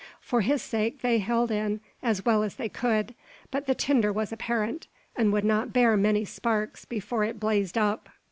[0.19, 3.13] For his sake they held in as well as they could;
[3.51, 8.09] but the tinder was apparent, and would not bear many sparks before it blazed up.